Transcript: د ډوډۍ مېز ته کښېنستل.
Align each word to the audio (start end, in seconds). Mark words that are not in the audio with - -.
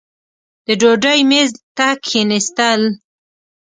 د 0.65 0.67
ډوډۍ 0.81 1.19
مېز 1.29 1.49
ته 1.77 1.87
کښېنستل. 2.03 2.81